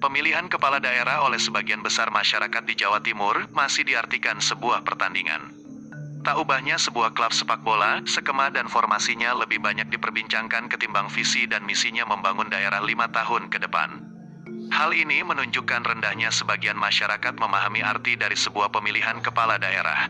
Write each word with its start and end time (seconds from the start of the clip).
Pemilihan 0.00 0.48
kepala 0.48 0.80
daerah 0.80 1.20
oleh 1.28 1.36
sebagian 1.36 1.84
besar 1.84 2.08
masyarakat 2.08 2.64
di 2.64 2.72
Jawa 2.72 3.04
Timur 3.04 3.52
masih 3.52 3.84
diartikan 3.84 4.40
sebuah 4.40 4.80
pertandingan. 4.80 5.52
Tak 6.24 6.40
ubahnya 6.40 6.80
sebuah 6.80 7.12
klub 7.12 7.36
sepak 7.36 7.60
bola, 7.60 8.00
skema 8.08 8.48
dan 8.48 8.64
formasinya 8.72 9.36
lebih 9.36 9.60
banyak 9.60 9.92
diperbincangkan 9.92 10.72
ketimbang 10.72 11.12
visi 11.12 11.44
dan 11.44 11.68
misinya 11.68 12.08
membangun 12.08 12.48
daerah 12.48 12.80
lima 12.80 13.12
tahun 13.12 13.52
ke 13.52 13.60
depan. 13.60 14.00
Hal 14.72 14.96
ini 14.96 15.20
menunjukkan 15.20 15.84
rendahnya 15.84 16.32
sebagian 16.32 16.80
masyarakat 16.80 17.36
memahami 17.36 17.84
arti 17.84 18.16
dari 18.16 18.40
sebuah 18.40 18.72
pemilihan 18.72 19.20
kepala 19.20 19.60
daerah. 19.60 20.08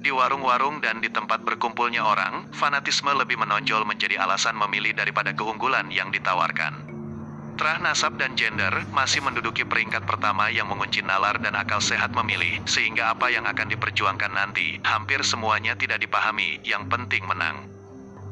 Di 0.00 0.08
warung-warung 0.08 0.80
dan 0.80 1.04
di 1.04 1.12
tempat 1.12 1.44
berkumpulnya 1.44 2.08
orang, 2.08 2.48
fanatisme 2.56 3.12
lebih 3.12 3.36
menonjol 3.36 3.84
menjadi 3.84 4.16
alasan 4.16 4.56
memilih 4.56 4.96
daripada 4.96 5.36
keunggulan 5.36 5.92
yang 5.92 6.08
ditawarkan. 6.08 6.89
Terah 7.56 7.78
nasab 7.82 8.18
dan 8.20 8.36
gender 8.38 8.84
masih 8.92 9.24
menduduki 9.24 9.66
peringkat 9.66 10.06
pertama 10.06 10.50
yang 10.50 10.68
mengunci 10.70 11.00
nalar 11.00 11.38
dan 11.40 11.56
akal 11.56 11.80
sehat 11.82 12.12
memilih, 12.12 12.60
sehingga 12.68 13.14
apa 13.14 13.32
yang 13.32 13.48
akan 13.48 13.70
diperjuangkan 13.70 14.32
nanti, 14.32 14.78
hampir 14.84 15.24
semuanya 15.24 15.74
tidak 15.74 16.02
dipahami, 16.02 16.60
yang 16.62 16.86
penting 16.86 17.26
menang. 17.26 17.66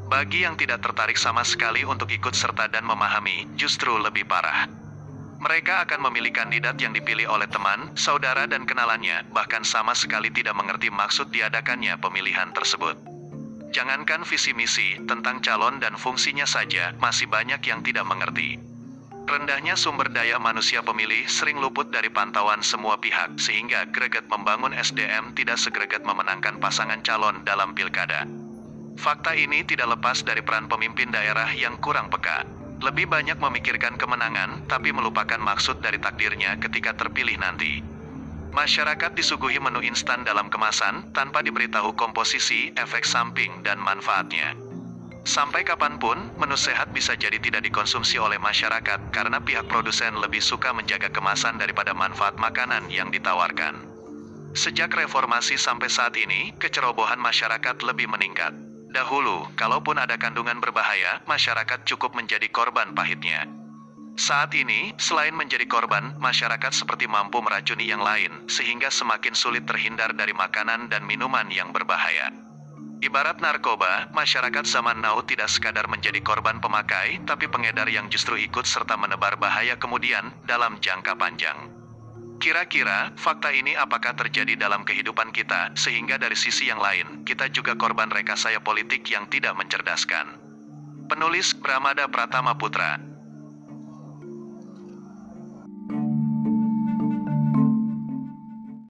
Bagi 0.08 0.48
yang 0.48 0.56
tidak 0.56 0.80
tertarik 0.80 1.20
sama 1.20 1.44
sekali 1.44 1.84
untuk 1.84 2.08
ikut 2.08 2.32
serta 2.32 2.72
dan 2.72 2.88
memahami, 2.88 3.44
justru 3.60 3.92
lebih 4.00 4.24
parah. 4.24 4.64
Mereka 5.38 5.86
akan 5.86 6.10
memilih 6.10 6.34
kandidat 6.34 6.74
yang 6.82 6.90
dipilih 6.90 7.30
oleh 7.30 7.46
teman, 7.46 7.94
saudara 7.94 8.48
dan 8.50 8.66
kenalannya, 8.66 9.28
bahkan 9.30 9.62
sama 9.62 9.94
sekali 9.94 10.34
tidak 10.34 10.58
mengerti 10.58 10.90
maksud 10.90 11.30
diadakannya 11.30 11.94
pemilihan 12.02 12.50
tersebut. 12.50 12.98
Jangankan 13.70 14.24
visi 14.24 14.56
misi, 14.56 14.96
tentang 15.04 15.44
calon 15.44 15.76
dan 15.78 15.94
fungsinya 16.00 16.48
saja, 16.48 16.96
masih 16.98 17.28
banyak 17.28 17.60
yang 17.68 17.84
tidak 17.84 18.08
mengerti. 18.08 18.77
Rendahnya 19.28 19.76
sumber 19.76 20.08
daya 20.08 20.40
manusia 20.40 20.80
pemilih 20.80 21.28
sering 21.28 21.60
luput 21.60 21.92
dari 21.92 22.08
pantauan 22.08 22.64
semua 22.64 22.96
pihak, 22.96 23.36
sehingga 23.36 23.84
greget 23.92 24.24
membangun 24.32 24.72
SDM 24.72 25.36
tidak 25.36 25.60
segreget 25.60 26.00
memenangkan 26.00 26.56
pasangan 26.56 27.04
calon 27.04 27.44
dalam 27.44 27.76
pilkada. 27.76 28.24
Fakta 28.96 29.36
ini 29.36 29.68
tidak 29.68 30.00
lepas 30.00 30.24
dari 30.24 30.40
peran 30.40 30.64
pemimpin 30.64 31.12
daerah 31.12 31.52
yang 31.52 31.76
kurang 31.76 32.08
peka. 32.08 32.48
Lebih 32.80 33.04
banyak 33.04 33.36
memikirkan 33.36 34.00
kemenangan, 34.00 34.64
tapi 34.64 34.96
melupakan 34.96 35.36
maksud 35.36 35.84
dari 35.84 36.00
takdirnya 36.00 36.56
ketika 36.56 36.96
terpilih 36.96 37.36
nanti. 37.36 37.84
Masyarakat 38.56 39.12
disuguhi 39.12 39.60
menu 39.60 39.84
instan 39.84 40.24
dalam 40.24 40.48
kemasan, 40.48 41.12
tanpa 41.12 41.44
diberitahu 41.44 41.92
komposisi, 42.00 42.72
efek 42.80 43.04
samping, 43.04 43.60
dan 43.60 43.76
manfaatnya. 43.76 44.67
Sampai 45.28 45.60
kapan 45.60 46.00
pun, 46.00 46.32
menu 46.40 46.56
sehat 46.56 46.88
bisa 46.96 47.12
jadi 47.12 47.36
tidak 47.36 47.60
dikonsumsi 47.60 48.16
oleh 48.16 48.40
masyarakat 48.40 49.12
karena 49.12 49.36
pihak 49.44 49.68
produsen 49.68 50.16
lebih 50.16 50.40
suka 50.40 50.72
menjaga 50.72 51.12
kemasan 51.12 51.60
daripada 51.60 51.92
manfaat 51.92 52.40
makanan 52.40 52.88
yang 52.88 53.12
ditawarkan. 53.12 53.76
Sejak 54.56 54.88
reformasi 54.88 55.60
sampai 55.60 55.92
saat 55.92 56.16
ini, 56.16 56.56
kecerobohan 56.56 57.20
masyarakat 57.20 57.76
lebih 57.84 58.08
meningkat. 58.08 58.56
Dahulu, 58.88 59.52
kalaupun 59.52 60.00
ada 60.00 60.16
kandungan 60.16 60.64
berbahaya, 60.64 61.20
masyarakat 61.28 61.84
cukup 61.84 62.16
menjadi 62.16 62.48
korban 62.48 62.96
pahitnya. 62.96 63.44
Saat 64.16 64.56
ini, 64.56 64.96
selain 64.96 65.36
menjadi 65.36 65.68
korban, 65.68 66.16
masyarakat 66.16 66.72
seperti 66.72 67.04
mampu 67.04 67.44
meracuni 67.44 67.84
yang 67.84 68.00
lain, 68.00 68.48
sehingga 68.48 68.88
semakin 68.88 69.36
sulit 69.36 69.68
terhindar 69.68 70.16
dari 70.16 70.32
makanan 70.32 70.88
dan 70.88 71.04
minuman 71.04 71.52
yang 71.52 71.68
berbahaya. 71.68 72.47
Ibarat 72.98 73.38
narkoba, 73.38 74.10
masyarakat 74.10 74.66
zaman 74.66 74.98
now 74.98 75.22
tidak 75.22 75.46
sekadar 75.46 75.86
menjadi 75.86 76.18
korban 76.18 76.58
pemakai, 76.58 77.22
tapi 77.22 77.46
pengedar 77.46 77.86
yang 77.86 78.10
justru 78.10 78.34
ikut 78.34 78.66
serta 78.66 78.98
menebar 78.98 79.38
bahaya 79.38 79.78
kemudian 79.78 80.34
dalam 80.50 80.82
jangka 80.82 81.14
panjang. 81.14 81.70
Kira-kira, 82.42 83.14
fakta 83.14 83.54
ini 83.54 83.78
apakah 83.78 84.18
terjadi 84.18 84.58
dalam 84.58 84.82
kehidupan 84.82 85.30
kita, 85.30 85.78
sehingga 85.78 86.18
dari 86.18 86.34
sisi 86.34 86.70
yang 86.70 86.82
lain, 86.82 87.22
kita 87.22 87.46
juga 87.54 87.78
korban 87.78 88.10
rekayasa 88.10 88.58
politik 88.66 89.06
yang 89.10 89.30
tidak 89.30 89.54
mencerdaskan. 89.54 90.38
Penulis 91.06 91.54
Pramada 91.54 92.10
Pratama 92.10 92.58
Putra 92.58 93.07